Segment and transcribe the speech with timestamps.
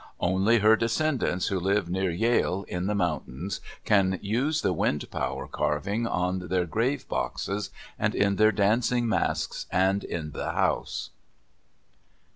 [0.19, 5.47] Only her descendants who live near Yale, in the mountains, can use the wind power
[5.47, 11.11] carving on their grave boxes and in their dancing masks and in the house.